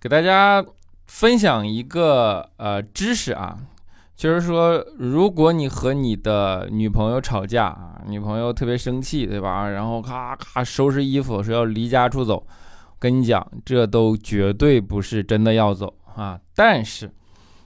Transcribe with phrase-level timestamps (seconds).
[0.00, 0.64] 给大家
[1.06, 3.58] 分享一个呃知识啊，
[4.14, 9.68] 就是说，如果你和你的女朋友吵架啊，女朋友特别生气，对吧？
[9.68, 12.46] 然后咔咔收拾衣服说要离家出走，
[13.00, 16.38] 跟你讲，这都绝对不是真的要走啊。
[16.54, 17.10] 但是，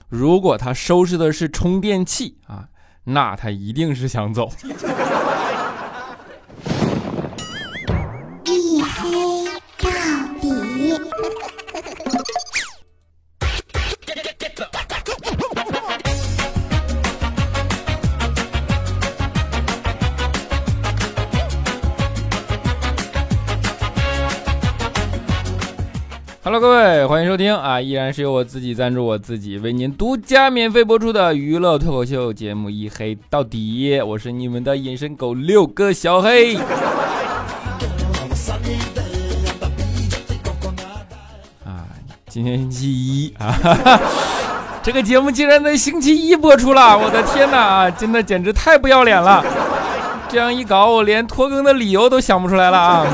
[0.09, 2.67] 如果她收拾的是充电器啊，
[3.03, 4.49] 那她一定是想走。
[26.53, 27.81] Hello，各位，欢迎收听啊！
[27.81, 36.55] 依然是由我自己赞助我自己，为您独家免费播出的娱乐脱口秀节目《一黑到底》，我是你们的隐身狗六哥小黑。
[41.65, 41.89] 啊，
[42.29, 43.99] 今天星期一啊哈哈，
[44.83, 49.43] 这个节目竟然在星期一播出了，我的天哪，真的简直太不要脸了！
[50.29, 53.07] 这样一搞，我连拖更的理由都想不出来了啊！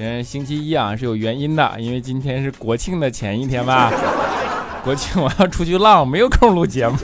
[0.00, 3.92] 今天星期一啊，是有原因的，因为今天是国庆的前一天吧。
[4.82, 6.96] 国庆我要出去浪，没有空录节目，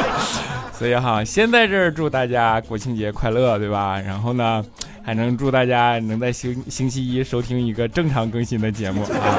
[0.70, 3.98] 所以哈，先在这儿祝大家国庆节快乐，对吧？
[3.98, 4.62] 然后呢，
[5.02, 9.32] 还能祝大家能在星星期一收听一个正常更新的节目啊。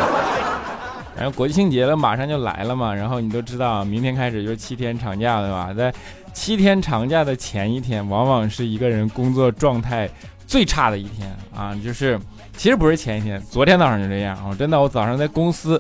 [1.16, 2.92] 然后国庆节了，马上就来了嘛。
[2.95, 5.72] 然后你都知道，明天开始就是七天长假，对吧？
[5.72, 5.94] 在
[6.34, 10.09] 七天长假的前一天，往往是一个人工作状态
[10.48, 12.20] 最差的一天啊，就是。
[12.58, 14.36] 其实不是前一天，昨天早上就这样。
[14.36, 15.80] 啊真的，我早上在公司，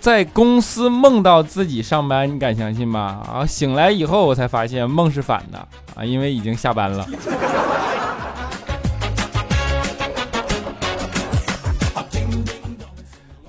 [0.00, 3.22] 在公司梦到自己上班，你敢相信吗？
[3.32, 5.58] 啊，醒来以后我才发现梦是反的
[5.94, 7.06] 啊，因为已经下班了。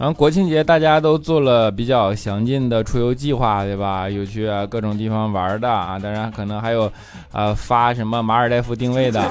[0.04, 4.10] 然后国庆节大家都做了比较详尽的出游计划，对吧？
[4.10, 6.92] 有去各种地方玩的啊，当然可能还有，
[7.32, 9.30] 呃，发什么马尔代夫定位的啊，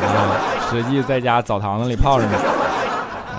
[0.70, 2.38] 实际在家澡堂子里泡着呢。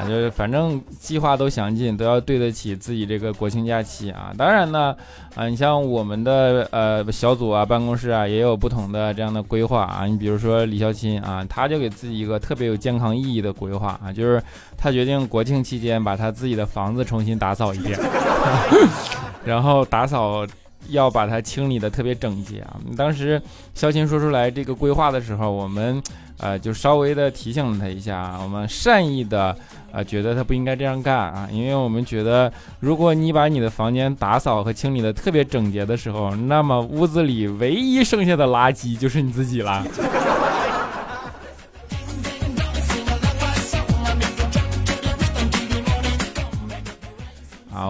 [0.04, 4.34] 就是反正计划都详尽，都要对得起自己这个国庆假期啊。
[4.38, 4.96] 当然呢，
[5.36, 10.06] 啊，你像我们的呃小组啊、办公室啊，也有不同的这样的规划啊。
[10.06, 14.42] 你比如说李孝钦啊，他就给自己一个特别有健康意义的规划啊，就是
[14.78, 18.00] 他决定国庆期间把他自己的房子重新打扫一遍，
[19.44, 20.46] 然后打扫
[20.90, 22.80] 要把它清理的特别整洁啊。
[22.98, 23.42] 当时
[23.74, 26.02] 肖琴说出来这个规划的时候，我们
[26.38, 29.56] 呃就稍微的提醒了他一下啊，我们善意的。
[29.96, 39.86] 呃，觉得他不应该这样干啊，因为我们觉得，如果你把你的房间打扫和清理的特别整洁的时候，那么屋子里唯一剩下的垃圾就是你自己了。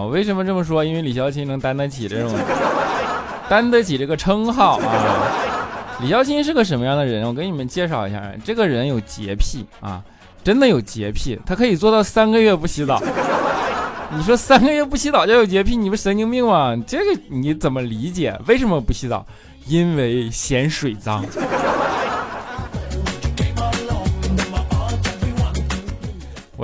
[0.04, 0.84] 啊，我为什么这么说？
[0.84, 2.30] 因为李孝钦能担得起这种，
[3.48, 5.96] 担得起这个称号啊。
[6.00, 7.26] 李孝钦是个什么样的人？
[7.26, 10.02] 我给你们介绍一下，这个人有洁癖啊。
[10.42, 13.02] 真的有洁癖，他可以做到三个月不洗澡。
[14.14, 16.76] 你说三个月不洗澡就有洁癖，你不神经病吗？
[16.86, 18.38] 这个你怎么理解？
[18.46, 19.24] 为什么不洗澡？
[19.66, 21.24] 因为嫌水脏。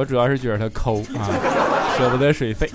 [0.01, 1.29] 我主要是觉得他抠啊，
[1.95, 2.67] 舍不得水费。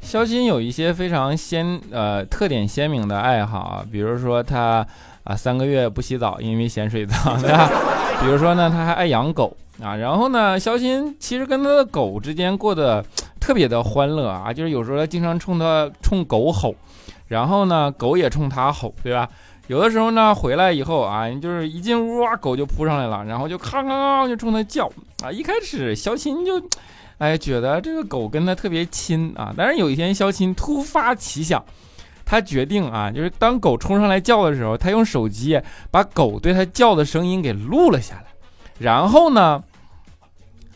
[0.00, 4.86] 肖鑫有一些非常鲜呃特点鲜明的爱好啊，比如说他。
[5.24, 7.66] 啊，三个月不洗澡，因为嫌水脏， 对吧？
[8.20, 9.96] 比如说呢，他还爱养狗啊。
[9.96, 13.02] 然后呢，肖鑫其实跟他的狗之间过得
[13.40, 16.74] 特别的欢乐啊，就是有时候他经常冲他冲狗吼，
[17.28, 19.26] 然后呢，狗也冲他吼，对吧？
[19.66, 24.90] 有的时候呢，回来以后啊，就是一进屋啊，狗就扑上来了，然后就咔咔咔就冲他叫
[25.22, 25.32] 啊。
[25.32, 26.60] 一开始肖琴就，
[27.18, 29.54] 哎，觉得这个狗跟他特别亲啊。
[29.56, 31.64] 但是有一天，肖琴突发奇想。
[32.26, 35.60] 他决定啊，就是当狗冲上来叫的时候，他用手机
[35.90, 38.24] 把狗对他叫的声音给录了下来。
[38.78, 39.62] 然后呢，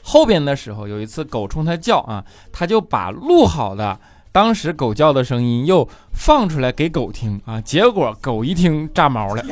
[0.03, 3.99] 后边的时候有一次狗冲他叫啊，他就把录好的
[4.31, 7.61] 当时狗叫的声音又放出来给狗听啊。
[7.61, 9.43] 结果狗一听炸毛了，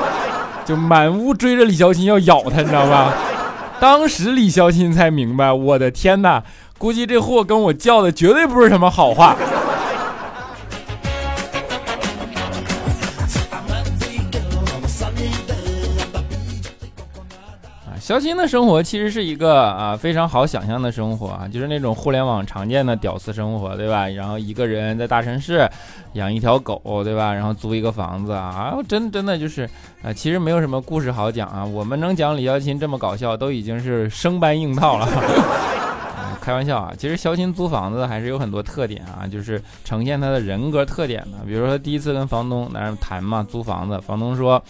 [0.64, 3.12] 就满屋追着李孝钦要咬他，你知道吧？
[3.80, 6.42] 当时李孝钦才明白，我的天哪，
[6.78, 9.36] 估计这货跟我叫的绝对不是什么好话。
[18.04, 24.06] 肖鑫的生活其实是一个啊非常好想象的生活啊，就是那种互联网常见的屌丝生活，对吧？
[24.08, 25.66] 然后一个人在大城市
[26.12, 27.32] 养一条狗，对吧？
[27.32, 29.66] 然后租一个房子啊，真真的就是
[30.02, 31.64] 啊，其实没有什么故事好讲啊。
[31.64, 35.08] 我们能讲李肖钦这么搞笑，都已经是生搬硬套了。
[36.42, 41.38] 开玩笑啊，其实肖鑫租房子还是有很多特点啊，就是呈现他的人格特点的。
[41.46, 44.62] 比如说他第一次跟房东那谈嘛，租房子，房东说。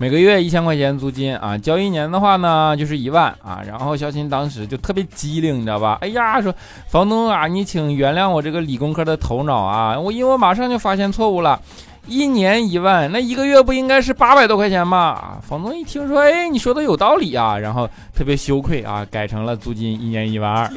[0.00, 3.60] 每个月一千块钱租金啊，交一年的话呢就是一万啊。
[3.66, 5.98] 然后小琴当时就特别机灵，你知道吧？
[6.02, 6.54] 哎呀，说
[6.86, 11.60] 房东啊，你请原谅我这个理工科的头脑啊，我因为我马上就发现错误了，
[12.06, 15.38] 一年一万，那一个月不应该是八百多块钱吗？
[15.42, 20.70] 房东一听说，哎，你说的有道理啊，然后特别羞愧啊，改成了租金一年一万二。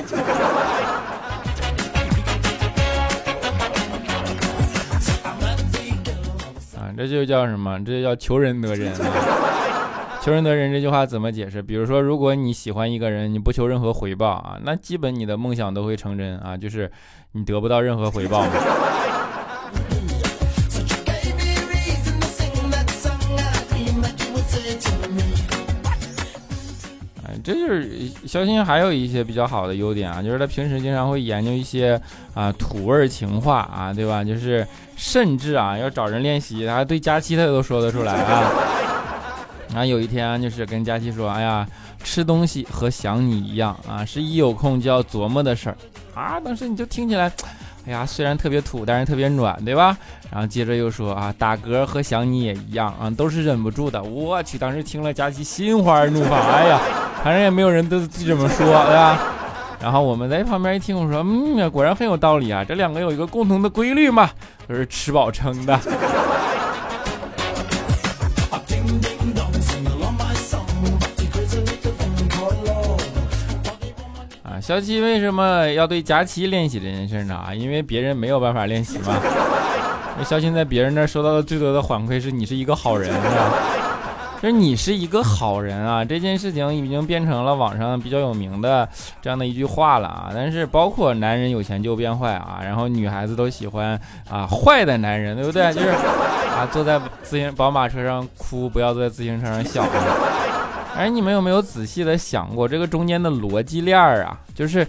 [7.08, 7.80] 这就叫什么？
[7.84, 8.94] 这就叫求人得人。
[10.22, 11.62] 求人得人这句话怎么解释？
[11.64, 16.92] 比如说，如果你喜欢一个人，你不求任何回报啊，那基本你的梦想都会成真啊，就是
[17.32, 18.44] 你得不到任何回报。
[18.44, 18.50] 嘛
[27.54, 32.00] 就是肖鑫还有一些比较好的优点啊，就是他平时经常会研究一些
[32.34, 34.24] 啊土味情话啊，对吧？
[34.24, 34.66] 就是
[34.96, 38.52] 甚至啊要找人练习，他对佳期他都说得出来啊。
[39.70, 41.68] 然后有一天就是跟佳期说，哎呀，
[42.04, 45.78] 吃东西和想你一样啊，是一有空就要琢磨的事儿
[46.14, 46.40] 啊。
[46.40, 47.32] 当时你就听起来。
[47.88, 49.98] 哎呀，虽然特别土，但是特别暖，对吧？
[50.32, 54.02] 然后接着又说啊，打嗝和想你也一样啊，都是忍不住的。
[54.02, 56.40] 我去，当时听了佳琪心花怒放。
[56.40, 56.80] 哎呀，
[57.24, 59.18] 反正也没有人都这么说，对吧？
[59.82, 62.64] 然后我们在旁边一听，我说，嗯，果然很有道理啊。
[62.64, 64.30] 这两个有一个共同的规律嘛，
[64.68, 65.80] 都是吃饱撑的。
[74.62, 77.36] 小七为什么要对佳期练习这件事呢？
[77.36, 79.20] 啊，因为别人没有办法练习嘛。
[80.24, 83.54] 小七在别人那收到的最多的反馈是你是一个好人，是吧？
[84.40, 88.88] 就是你是一个好人啊，这件事情已经变成了网上比较有名的
[89.20, 90.30] 这样的一句话了啊。
[90.32, 94.00] 但是包括男人有钱就变坏啊，然后女孩子都喜欢
[94.30, 95.74] 啊坏的男人，对不对？
[95.74, 99.84] 就是啊坐在自行宝马车上哭，不要坐在自行车上笑。
[100.96, 104.40] 哎，你们有没有仔细的想过这个中间的逻辑链儿啊？
[104.54, 104.86] 就是，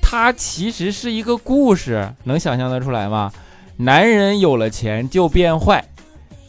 [0.00, 3.32] 它其实是一个故事，能想象得出来吗？
[3.78, 5.84] 男人有了钱就变坏，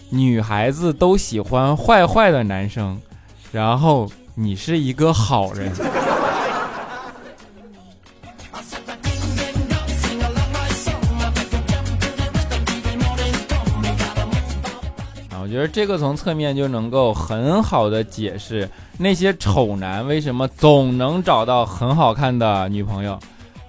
[0.10, 3.00] 女孩子都喜欢坏坏的男生，
[3.52, 5.72] 然后你是一个好人。
[15.50, 18.70] 我觉得这个从侧面就能够很好的解释
[19.00, 23.14] 那些丑男为什么总能找到很好看的女朋友，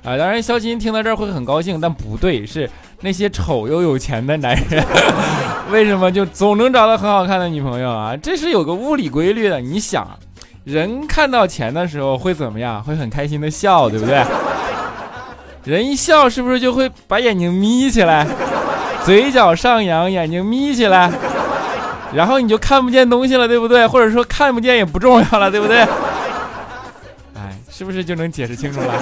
[0.05, 2.69] 啊，当然肖金听到这儿会很高兴，但不对，是
[3.01, 4.85] 那些丑又有钱的男人
[5.73, 8.15] 为什么就总能找到很好看的女朋友啊？
[8.15, 9.59] 这是有个物理规律的。
[9.59, 10.07] 你想，
[10.65, 12.85] 人看到钱的时候会怎么样？
[12.85, 14.23] 会很开心的笑，对不对？
[15.65, 18.27] 人一笑是不是就会把眼睛眯起来，
[19.03, 21.11] 嘴角上扬，眼睛眯起来？
[22.13, 23.87] 然后你就看不见东西了，对不对？
[23.87, 25.79] 或者说看不见也不重要了，对不对？
[27.35, 28.95] 哎，是不是就能解释清楚了？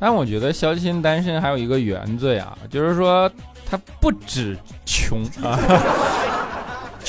[0.00, 3.30] 但我觉得肖钦单身还有一个原罪啊，就是说
[3.70, 5.58] 他不止穷啊。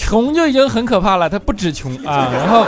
[0.05, 2.63] 穷就已经很可怕了，他不止穷啊， 然后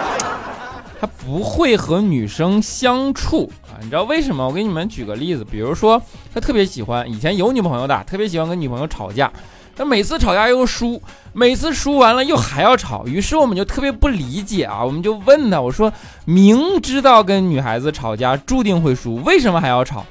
[0.99, 4.47] 他不会和女生相处啊，你知道为什么？
[4.47, 6.01] 我给你们举个例子，比如说
[6.33, 9.31] 他特别喜欢以前有女朋友的，特别喜欢跟女朋友吵架，
[9.75, 10.99] 他每次吵架又输，
[11.31, 15.93] 每次输完了又还要吵，于是我们就特别不理解啊，我们就问他，我说
[16.25, 20.03] 明知道跟女孩子吵架注定会输，为什么还要吵？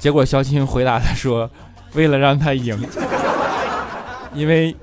[0.00, 1.48] 结果肖青回答他说，
[1.92, 2.76] 为了让他赢，
[4.34, 4.74] 因为。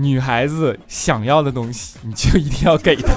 [0.00, 3.12] 女孩子想要的东西，你就一定要给她。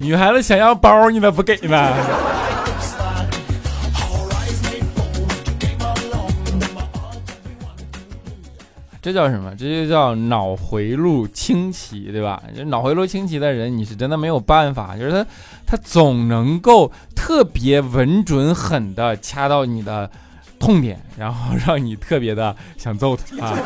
[0.00, 1.94] 女孩子想要包，你咋不给呢？
[9.00, 9.54] 这叫什么？
[9.56, 12.42] 这就叫脑回路清奇，对吧？
[12.56, 15.26] 就脑回路清奇的人，你是真的没有办法，就是他，
[15.64, 20.10] 他总能够特别稳准狠的掐到你的。
[20.58, 23.58] 痛点，然后让你特别的想揍他 啊！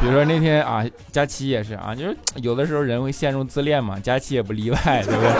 [0.00, 5.30] 比如说那天啊，佳琪也是啊，就是有的时候人会陷入自恋嘛，佳琪也不例外，对不对？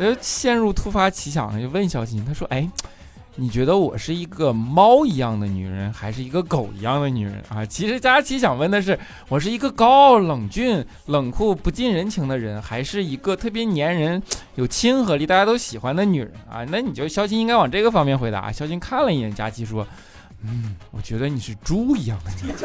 [0.10, 2.68] 呃，陷入突发奇想，就问小新，他说：“哎。”
[3.36, 7.66] 你觉得我是一个猫一样的女人，还是一个狗一样的女人啊？
[7.66, 8.96] 其实佳琪想问的是，
[9.28, 14.22] 我是一个高傲冷峻、冷酷不近人情的人，还是一个特别粘人、
[14.54, 16.64] 有亲和力、大家都喜欢的女人啊？
[16.68, 18.52] 那你就肖钦应该往这个方面回答。
[18.52, 19.84] 肖钦看了一眼佳琪，说
[20.46, 22.56] ：“嗯，我觉得你是猪一样的女人。”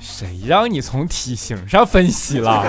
[0.00, 2.64] 谁让你从体型上分析了？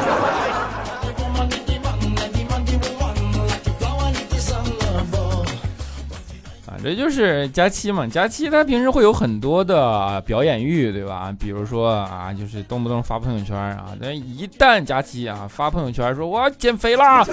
[6.83, 11.33] 这就是佳期嘛，佳期他平时会有很多的表演欲，对吧？
[11.39, 17.23] 比如说啊，就是动不动发朋友圈啊，但一旦佳期啊发朋友圈说我要减肥啦，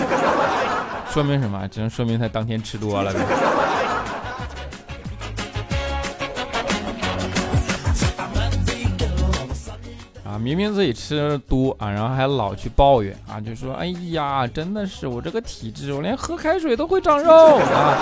[1.10, 1.66] 说明什么？
[1.68, 3.12] 只能说明他当天吃多了。
[10.48, 17.94] 明明自己吃的多啊，然后还老去抱怨啊，就说：“哎呀，真的是我这个体质，我连喝开水都会长肉啊，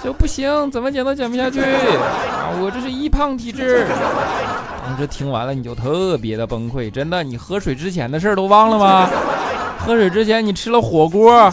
[0.00, 3.84] 就不行，怎么减都减不下去啊，我这是易胖体质。”
[4.86, 9.10] 当时听完了你就特别的崩溃，真的，你喝水之前的事儿都忘了吗？
[9.80, 11.50] 喝水之前你吃了火锅，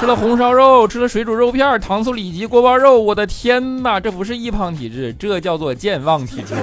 [0.00, 6.56] 吃了红烧肉，吃了水煮肉片、糖醋里脊、锅包肉，我的天哪，这不是易胖体质，这叫做健忘体质。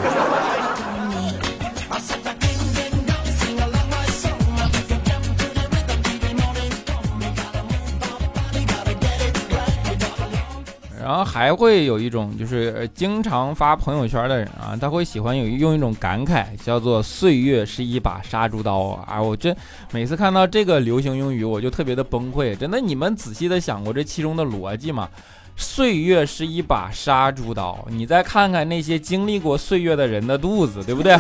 [11.32, 19.22] 还会有一种就是经常发朋友圈的人啊，他会喜欢有用一种感慨，叫做“岁月是一把杀猪刀”啊！
[19.22, 19.56] 我这
[19.94, 22.54] 每次看到这个流行用语，我就特别的崩溃。
[22.54, 25.08] 真的，你们仔细的想过这其中的逻辑吗？
[25.56, 31.18] 岁月是一把杀猪刀，你再看看那些经历过岁月的人的肚子，对不对？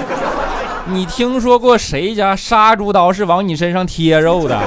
[0.87, 4.59] 你听说过谁家杀猪刀是往你身上贴肉的？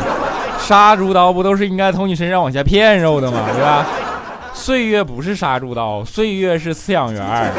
[0.58, 3.46] 杀猪刀不都是应该从你身上往下骗肉的吗？
[3.52, 3.84] 对吧？
[4.54, 7.52] 岁月不是杀猪刀，岁月是饲养员。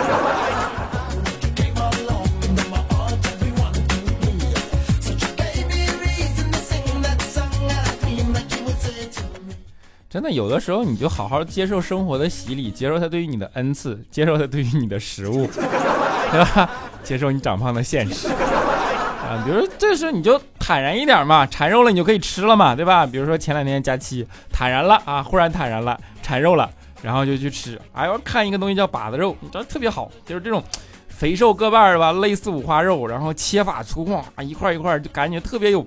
[10.09, 15.45] 真的，有的时候你就好好接受生活的洗礼，接受它对于你的恩赐，接受它对于你的食物，
[16.31, 16.69] 对吧？
[17.03, 18.29] 接受你长胖的现实
[19.27, 19.43] 啊。
[19.45, 23.05] 比如，这时候你就坦然一点嘛，馋肉了你就可以吃了嘛，对吧？
[23.05, 26.71] 比如说前两天假期坦然了啊，忽然坦然了，馋肉了。
[27.05, 30.63] 然后就去吃，哎，呦看一个东西叫把子肉，你知道特别好，就是这种
[31.07, 35.85] 肥瘦各半吧，类似五花肉，然后切法粗犷啊，一块一块就感觉特别有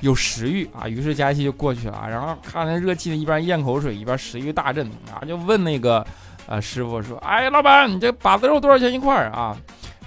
[0.00, 0.88] 有食欲啊。
[0.88, 6.02] 于是佳琪就过去了，然后看那热气的，一边咽口水，一边食欲大振啊，就问那个
[6.46, 9.54] 呃师傅说：“哎，老板，你这把子肉多少钱一块啊？”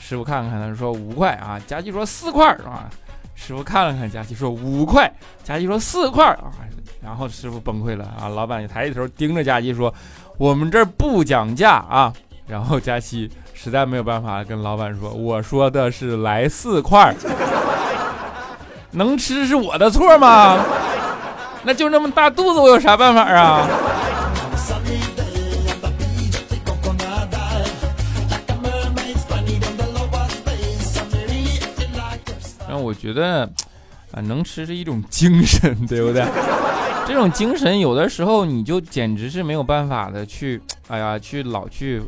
[0.02, 1.62] 师傅看看他说五块啊。
[1.68, 2.90] 佳琪说四块啊。
[3.36, 5.08] 师傅看了看佳琪说五块。
[5.44, 6.50] 佳琪说四块啊。
[7.00, 8.28] 然后师傅崩溃了啊！
[8.28, 9.94] 老板也抬起头盯着佳琪说。
[10.38, 12.14] 我们这儿不讲价啊，
[12.48, 17.14] 然后佳期实在没有办法跟老板说，我说的是来四块，
[18.92, 20.64] 能吃是我的错吗？
[21.64, 23.68] 那就那么大肚子，我有啥办法啊？
[32.68, 33.50] 然后我觉得
[34.12, 36.24] 啊，能吃是一种精神，对不对？
[37.08, 42.02] 这种精神，有的时候你就简直是没有办法的去，哎呀，去老去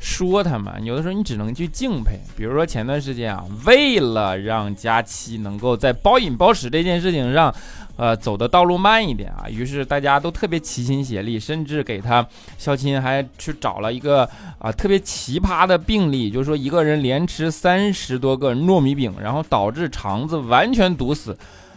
[0.00, 0.82] 说他们。
[0.82, 2.18] 有的时候你只能去敬佩。
[2.34, 7.54] 比如说前段时间啊，为了让佳期能够在暴饮暴食这件事情上，
[7.96, 21.36] 呃，走的道路慢一点啊，于是大家都特别齐心协力，甚至给他肖钦还去找了一个啊特别奇葩的病例，就是说一个人连吃三十多个糯米饼，然后导致肠子完全堵死。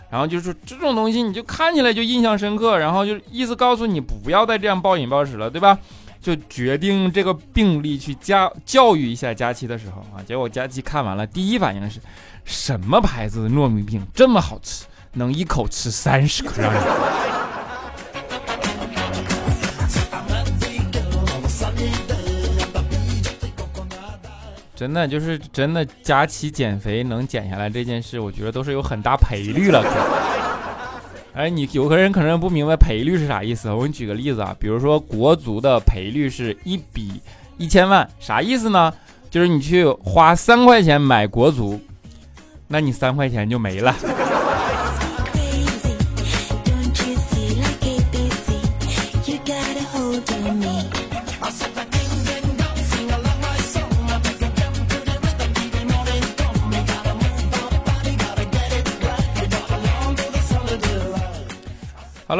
[0.09, 5.77] 然后就是这种东西，你就看起来就印象深刻，然后就意思告诉你不要再这样暴饮暴食了，对吧？
[6.21, 11.99] 就决定这个病例去教教育一下佳期的时候啊，结果佳期看完了，第一反应是，
[12.43, 16.61] 什么牌子的糯米饼这么好吃，能一口吃三十颗？
[24.79, 29.83] 真的就是真的，佳期减肥能减下来这件事，我觉得都是有很大赔率了。
[31.35, 37.19] 哎，你有个人可能不明白赔率是啥意思，我给你举个例子啊，比如说国足的赔率是一比
[37.57, 38.93] 一千万，啥意思呢？
[39.29, 41.77] 就是你去花三块钱买国足，
[42.69, 43.93] 那你三块钱就没了。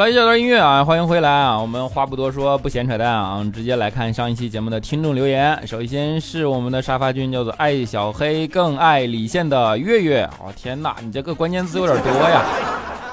[0.00, 1.60] 了，一小段音乐啊，欢迎回来啊！
[1.60, 5.60] 我们话不多说，不闲扯淡啊，直接来看上一期节目的听众留言。
[5.66, 10.22] 首先是我们的沙发君，叫做爱小黑更爱李现的月月。
[10.38, 12.40] 哦天哪，你这个关键字有点多呀！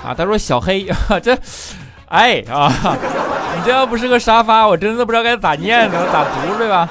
[0.02, 0.88] 啊，他说小黑，
[1.22, 1.38] 这
[2.06, 2.72] 哎啊，
[3.58, 6.90] 你这要不是个沙发，我真的不知道该咋念，呢咋读对吧？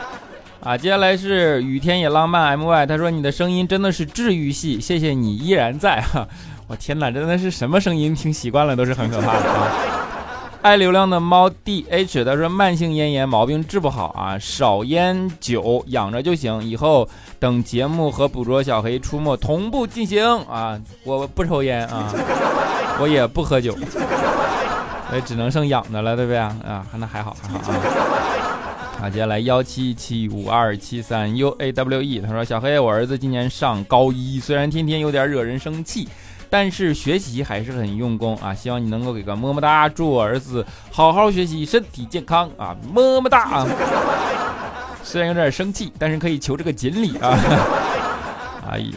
[0.61, 6.27] 啊，接下来是雨天也浪漫 my，他说你的声音真的是治愈系，谢谢你依然在哈。
[6.67, 9.71] 我天哪，真的是什么声音听习惯了都是很可怕的啊！
[10.63, 16.65] 爱流量的猫 D H，他说慢性咽炎毛病治不好啊，少烟酒养着就行。
[16.65, 17.09] 以后
[17.39, 20.77] 等节目和捕捉小黑出没同步进行啊！
[21.05, 22.13] 我不抽烟啊，
[22.99, 23.77] 我也不喝酒，
[25.13, 26.57] 也只能剩养的了，对不对啊？
[26.67, 28.16] 啊，那还好还好啊。
[29.01, 36.09] 啊，接下来幺七七五二七三 U A W E，他说小黑，我儿子今年上高一，虽然天天有点惹人生气。
[36.49, 38.55] 但是学习还是很用功啊！
[38.55, 42.75] 希望你能够给个么么哒，祝我儿子好好学习，身体健康啊！
[42.95, 43.67] 么么哒啊！
[45.03, 47.37] 虽然有点生气，但是可以求这个锦鲤啊！
[48.71, 48.93] 哎呀，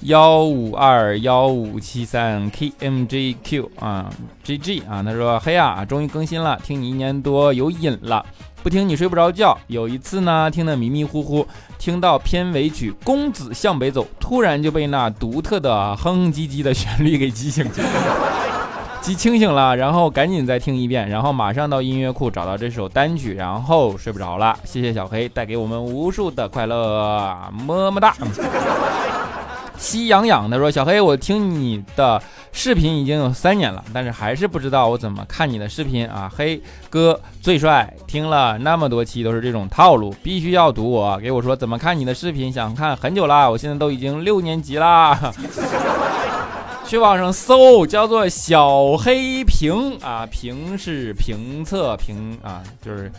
[0.00, 4.10] 幺五二幺五七三 K M J Q 啊
[4.42, 8.24] ，G G 啊，他说嘿呀，终于更新了，听你一年多有瘾了。
[8.64, 9.56] 不听你睡不着觉。
[9.66, 11.46] 有一次呢，听得迷迷糊糊，
[11.78, 17.62] 听到片尾曲《公子向北走》，突然就被那独特的哼哼唧唧的旋律给激醒，
[19.02, 19.76] 激清醒了。
[19.76, 24.58] 然后赶紧再听一遍，然后马上到音乐库找到这首单曲，然后睡不着了。
[24.64, 28.16] 谢谢小黑带给我们无数的快乐，么么哒。
[29.76, 32.22] 西痒痒的说：“小黑，我听你的
[32.56, 36.58] 视频已经有三年了，但是还是不知道我怎么看你的视频啊。”黑
[36.88, 45.18] 哥最帅，听了那么多期都是这种套路，必须要读我，给我说怎么看你的视频，想看很久啦，我现在都已经六年级啦。
[46.86, 53.10] 去网上搜，叫做小黑评啊，评是评测评啊，就是。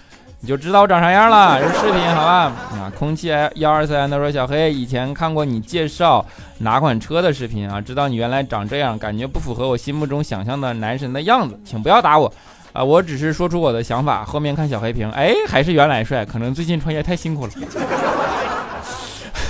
[0.46, 2.52] 你就知道我长啥样了，是视频，好吧？
[2.74, 6.24] 啊，空气幺二三，他说小黑以前看过你介绍
[6.60, 12.32] 哪款车的视频啊，知道你原来长这样，感觉不符合我心目中想象的男神的样子，请不要打我
[12.74, 14.24] 啊，我只是说出我的想法。
[14.24, 17.52] 后面看小黑屏，哎，还是原来帅，可能最近创业太辛苦了。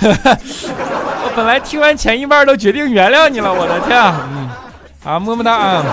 [0.00, 4.00] 我本来听完前一半都决定原谅你了，我的天，
[4.34, 4.48] 嗯，
[5.04, 5.84] 啊，么么哒啊。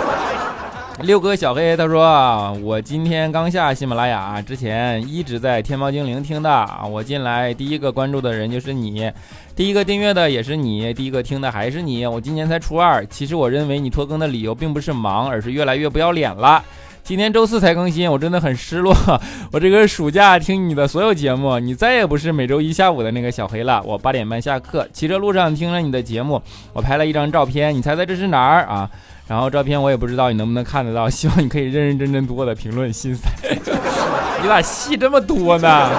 [1.03, 9.11] 六哥小黑他说，我今天刚下喜马拉雅，之前一直在天猫精灵听的，我进来第一个关注的人就是你，
[9.53, 12.05] 第一个订阅的也是你，第一个听的还是你。
[12.05, 16.63] 我今年才初二，其实我认为你拖更的理由并不是忙，而是越来越不要脸了。
[17.03, 18.95] 今天周四才更新，我真的很失落。
[19.51, 23.81] 我这个暑假听你的所有节目，你再也不是每周一下午的那个小黑了。
[23.83, 28.89] 我八点半下课，骑车路上听了你的节目，我拍了一张照片，你猜猜这是哪儿啊？
[29.27, 32.91] 然后照片我也不知道你能不能看得到， 希望你可以认认真真读我的评论。
[32.93, 33.29] 心塞，
[34.41, 35.89] 你咋戏这么多呢？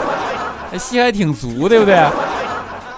[0.78, 2.02] 戏还挺足，对不对？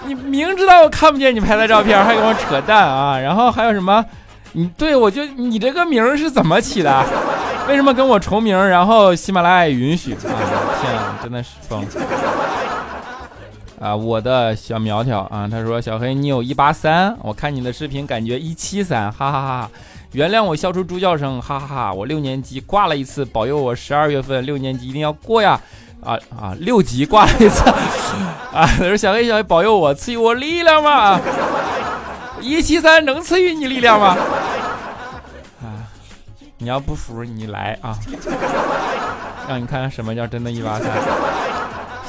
[0.05, 3.19] 你明知道我看不见你拍的照片，还跟我扯淡啊？
[3.19, 4.05] 然后还有什么？
[4.53, 7.05] 你对我就你这个名是怎么起的？
[7.67, 8.57] 为什么跟我重名？
[8.67, 10.13] 然后喜马拉雅允许？
[10.13, 10.17] 啊，
[10.81, 11.85] 天啊，真的是疯！
[13.79, 19.69] 啊，我的小苗条啊，他说小黑你有一八三，我看你的视频感觉一七三，哈哈哈。
[20.13, 21.93] 原谅我笑出猪叫声，哈哈哈！
[21.93, 25.59] 我六年级挂了一次，保佑我十二月份六年级一定要过呀！
[26.01, 27.61] 啊啊，六级挂了一次，
[28.53, 31.19] 啊，他说小黑小黑保佑我，赐予我力量吧！
[32.39, 34.15] 一七三能赐予你力量吗？
[36.59, 37.97] 你要不服你来啊，
[39.47, 40.89] 让你看看什么叫真的一八三。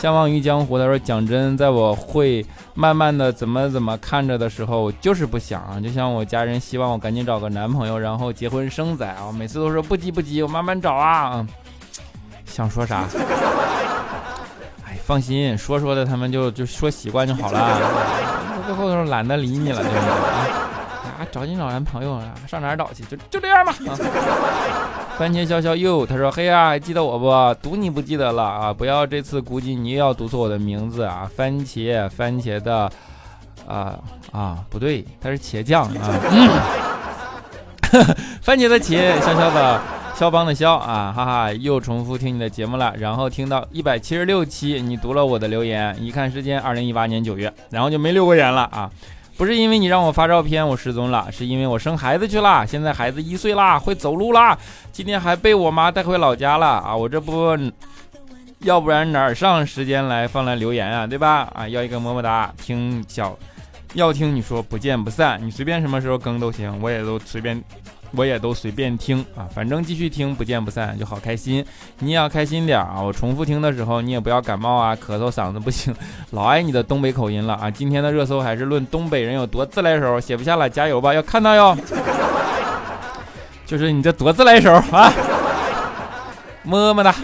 [0.00, 0.78] 相忘于江湖。
[0.78, 5.80] 他说：“讲真，在我会慢慢的怎么怎么看着的时候，我就是不想啊。
[5.82, 9.32] 就像我家人希望我赶紧找个男朋友，然后结婚生仔啊。
[9.37, 11.44] 每次都说不急不急，我慢慢找啊。
[12.46, 13.04] 想说啥？
[14.87, 17.80] 哎，放心，说说的他们就就说习惯就好了。
[18.66, 20.47] 最后都懒得理你了，对不对？”啊，
[21.31, 23.05] 找你找男朋友啊，上哪儿找去？
[23.05, 23.73] 就就这样吧。
[23.87, 23.93] 啊
[25.19, 27.29] 番茄潇潇又他说：“嘿呀，还记得我不？
[27.61, 28.73] 读你不记得了啊！
[28.73, 31.29] 不要这次估计你又要读错我的名字啊！
[31.37, 32.88] 番茄番茄的
[33.67, 33.99] 啊
[34.31, 36.14] 啊，不对，他是茄酱啊。
[38.41, 39.81] 番茄的茄，潇潇的
[40.14, 42.95] 肖邦的肖啊，哈哈，又重复听你的节目了。
[42.97, 48.88] 然后听到一百七十六期，你读了我的留言，一看时间二零一八年九月，然后就没留过言了啊。”
[49.38, 52.66] 不是因为你让我发照片，我失踪了，是因为我生孩子去了。
[52.66, 54.59] 现在孩子一岁啦，会走路啦。
[54.90, 56.96] 今天还被我妈带回老家了啊！
[56.96, 57.57] 我这不，
[58.62, 61.07] 要不然哪儿上时间来放来留言啊？
[61.07, 61.48] 对吧？
[61.55, 62.53] 啊，要一个么么哒。
[62.61, 63.38] 听小，
[63.94, 67.62] 要听你说不见不散，你随便什么时候更都行，我也都随便
[68.12, 71.64] 我也都随便听啊，反正继续听，不见不散，就好开心。
[71.99, 73.01] 你也要开心点啊！
[73.03, 75.94] 我重复听的时候，你也不要感冒啊，咳嗽嗓子不行。
[76.33, 77.71] 老爱你的东北口音了啊！
[77.71, 81.77] 今天的热搜还是论东北人有多自来熟，写不下了，加油吧，要看到哟。
[83.66, 85.12] 就是你这多自来熟啊！
[86.62, 87.14] 么么哒。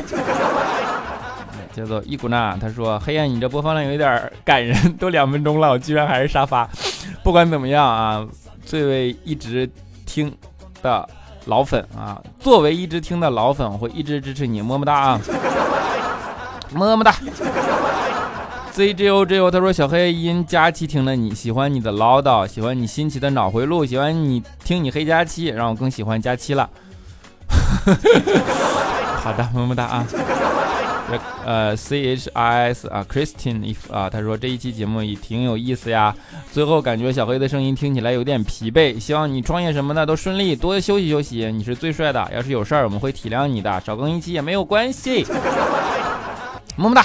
[1.72, 6.68] 叫做伊古娜，他说：“黑暗，你这播放量有点感人，都两分钟了，我居然还是沙发。
[7.24, 8.24] 不管怎么样啊，
[8.64, 9.68] 最为一直
[10.06, 10.32] 听
[10.84, 11.08] 的
[11.46, 15.20] 老粉啊，作为一直听的老粉，我会一直支持你，么么哒啊，
[16.70, 17.14] 么么哒。
[18.74, 26.68] zgogo 他说小黑因佳期听了你，喜欢你的唠叨，喜欢你新奇的脑回路，喜欢你听你黑佳期，让我更喜欢佳期了。
[29.22, 30.06] 好的，么么哒啊。”
[31.44, 36.14] 呃，C H I S 啊，Christine 啊，他说这一期节目也挺有意思呀。
[36.52, 41.50] 最后感觉小黑的声音听起来有点疲惫，希望你创业什么的都顺利，多休息休息。
[41.52, 45.26] 你是最帅的，要是有事儿我们会体谅你的，少更一期也没有关系。
[46.76, 47.04] 么么哒。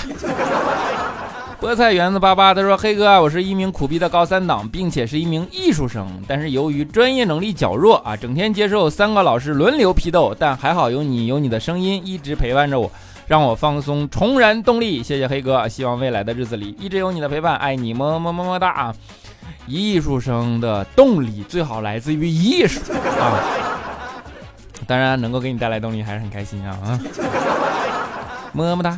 [1.62, 12.90] 菠菜园子爸爸他说黑哥，我是一名苦逼的高三党，并且是一名艺术生，但是由于专业能力较弱啊，整天接受三个老师轮流批斗，但还好有你，有你的声音一直陪伴着我。
[13.30, 15.04] 让我放松，重燃动力。
[15.04, 18.96] 谢谢黑哥，希望未来的日子里一直有你的陪伴，爱你么么么么哒啊！
[19.68, 23.38] 艺术生的动力最好来自于艺术啊，
[24.88, 27.00] 当然能够给你带来动力还是很开心啊啊！
[28.52, 28.98] 么么哒。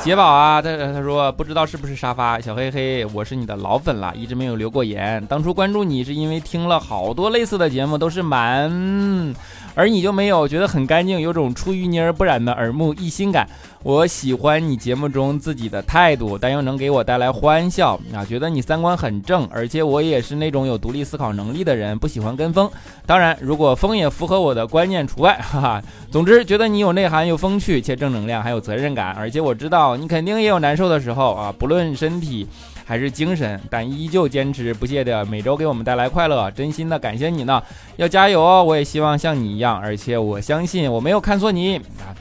[0.00, 5.24] 杰宝啊，他他说不知道是不是沙发小黑黑，我是你的老粉了，一直没有留过言。
[5.26, 9.32] 当初关注你是因为听了好多类似的节目，都是蛮。
[9.76, 13.46] 而你就没有觉得很干净，有种出淤泥而不染的耳目一新感。
[13.82, 18.24] 我喜欢你节目中自己的态度，但又能给我带来欢笑啊！
[18.24, 22.68] 觉得你三观很正，而且我也是那种有独立思考能力的人，不喜欢跟风。
[23.04, 25.82] 当然，如果风也符合我的观念除外，哈哈。
[26.10, 29.12] 总之，觉得你有内涵、有风趣且正能量，还有责任感。
[29.12, 32.48] 而且我知道你肯定也有难受的时候啊，不论身体。
[32.88, 37.60] 还是精神，但依旧坚持不懈的每周给我们带来快乐，真心的感谢你呢，
[37.96, 38.62] 要加油哦！
[38.62, 42.14] 我也希望像你一样，而且我相信我没有看错你啊，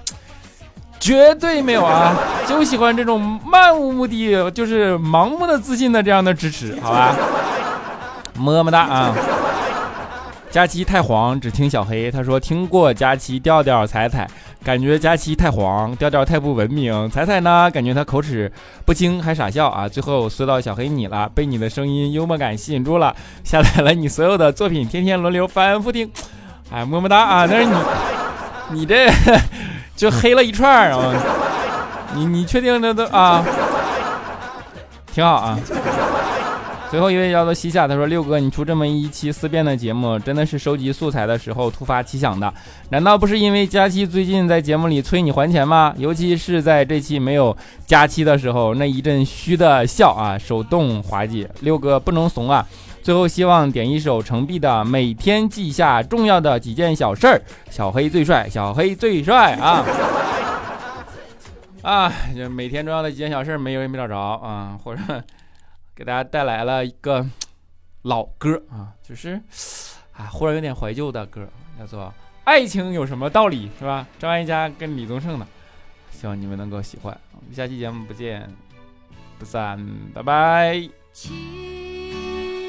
[1.00, 2.16] 绝对没有啊，
[2.50, 7.16] 就喜欢这种漫无目的，就是盲目的自信的这样的支持，好吧？
[8.34, 9.16] 么么哒啊！
[10.50, 12.10] 佳期太黄，只听小黑。
[12.10, 14.26] 他说听过佳期调调彩彩，
[14.66, 17.08] 感觉佳期太黄，调调太不文明。
[17.12, 18.52] 彩彩呢，感觉他口齿
[18.84, 19.88] 不清还傻笑啊。
[19.88, 26.12] 最后说到小黑你了，被你的声音幽默感吸引住了，下载了你所有的作品，天天轮流反复听。
[26.74, 27.48] 哎，么么哒啊！
[27.48, 27.76] 但是你
[28.82, 29.08] 你这
[29.96, 31.14] 就黑了一串啊。
[32.16, 33.46] 你你确定这都啊？
[35.14, 35.60] 挺好啊。
[36.96, 42.54] 最后一位叫做西夏，他说：“六哥，你出这么一期思辨的节目，真的是收集素材的时候突发奇想的？
[42.88, 45.94] 难道不是因为佳期最近在节目里催你还钱吗？
[45.98, 47.54] 尤其是在这期没有
[47.86, 51.46] 佳期的时候，那一阵虚的笑啊，手动滑稽。
[51.60, 52.66] 六哥不能怂啊！
[53.04, 57.36] 最后希望点一首程璧的《每天记下重要的几件小事儿》，
[57.70, 59.84] 小黑最帅，小黑最帅啊！
[61.84, 65.02] 啊，就每天重要的几件小事儿没有也没找着啊，或者。”
[65.96, 67.26] 给大家带来了一个
[68.02, 69.42] 老歌啊，就是
[70.12, 71.48] 啊，忽然有点怀旧的歌，
[71.80, 72.04] 叫做
[72.44, 74.06] 《爱情有什么道理》，是吧？
[74.20, 75.48] 张艾嘉跟李宗盛的，
[76.12, 77.18] 希望你们能够喜欢。
[77.32, 78.46] 我们下期节目不见
[79.40, 79.80] 不散，
[80.14, 80.90] 拜拜。
[81.14, 81.30] 其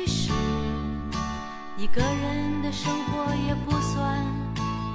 [0.07, 0.33] 实
[1.77, 4.25] 一个人的生活也不算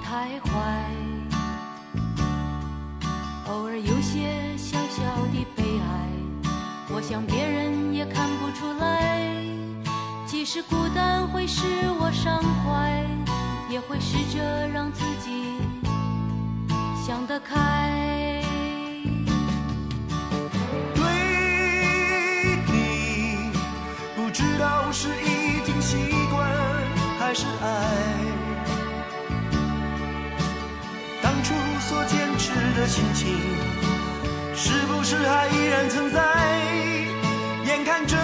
[0.01, 0.85] 太坏，
[3.47, 6.09] 偶尔有些小小的悲哀，
[6.95, 7.40] 我想别。
[8.53, 9.21] 出来，
[10.25, 11.63] 即使孤单会使
[11.99, 13.05] 我伤怀，
[13.69, 15.55] 也会试着让自己
[17.05, 18.41] 想得开。
[20.95, 21.03] 对
[22.67, 23.51] 你，
[24.15, 25.97] 不知道是已经习
[26.31, 26.47] 惯
[27.19, 27.65] 还是爱，
[31.21, 33.39] 当初所坚持的心情，
[34.55, 36.21] 是不是还依然存在？
[37.65, 38.17] 眼看着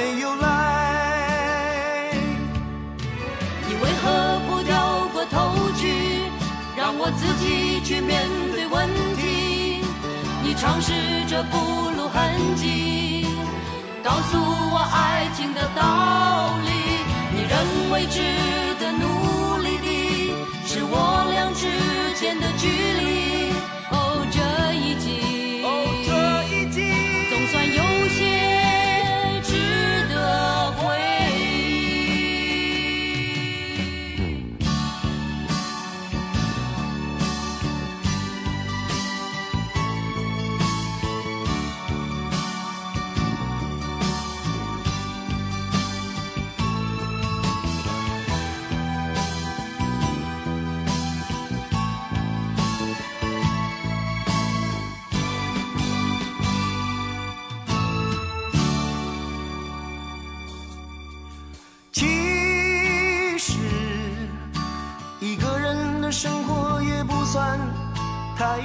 [0.00, 2.10] 没有来。
[3.68, 4.72] 你为何不掉
[5.12, 5.36] 过头
[5.76, 5.82] 去，
[6.74, 7.44] 让我自己
[7.84, 8.88] 去面对问
[9.20, 9.84] 题？
[10.42, 10.90] 你尝试
[11.28, 11.56] 着不
[11.96, 12.16] 露痕
[12.56, 13.26] 迹，
[14.02, 14.38] 告诉
[14.72, 15.82] 我爱情的道
[16.64, 16.70] 理。
[17.34, 17.54] 你认
[17.92, 18.16] 为值
[18.80, 19.04] 得努
[19.60, 19.88] 力的，
[20.66, 20.94] 是我
[21.30, 21.68] 俩之。
[22.20, 22.99] 间的距离，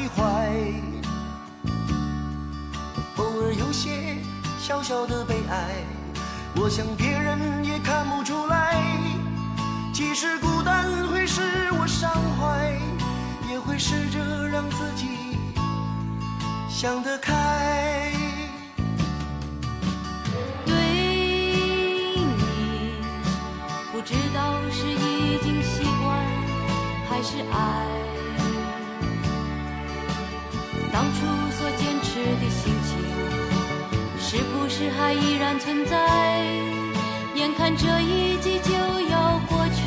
[0.07, 0.23] 怀。
[3.17, 4.17] 偶尔有些
[4.59, 5.83] 小小的悲哀，
[6.55, 8.83] 我想别人也看不出来。
[9.93, 11.41] 即使孤单会使
[11.71, 12.77] 我伤怀，
[13.49, 15.37] 也会试着让自己
[16.69, 18.11] 想得开。
[20.65, 20.73] 对
[22.05, 22.27] 你，
[23.93, 26.19] 不知道是已经习惯
[27.09, 28.14] 还是爱。
[31.65, 32.95] 所坚持的心情，
[34.19, 35.97] 是不是还依然存在？
[37.33, 38.71] 眼看这一季就
[39.09, 39.81] 要过去，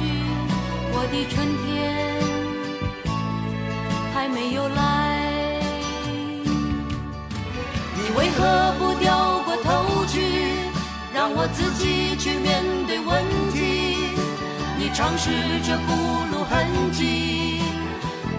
[0.90, 2.18] 我的春天
[4.12, 5.60] 还没有来。
[7.94, 10.20] 你为何不掉过头去，
[11.14, 13.94] 让我自己去面对问题？
[14.76, 15.30] 你尝试
[15.62, 15.94] 着不
[16.32, 17.60] 露痕迹，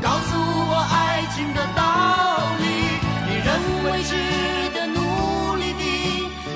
[0.01, 1.81] 告诉我爱情的道
[2.59, 2.78] 理。
[3.49, 4.13] 更为值
[4.75, 5.83] 得努力的，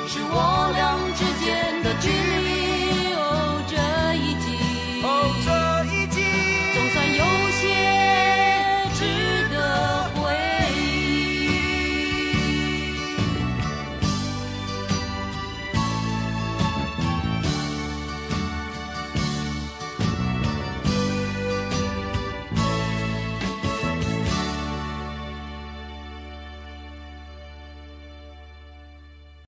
[0.08, 2.33] 是我俩之间的距离。